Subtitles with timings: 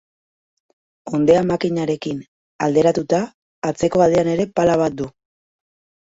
[1.09, 2.23] Hondeamakinarekin
[2.67, 3.19] alderatuta,
[3.71, 5.09] atzeko aldean ere pala bat du.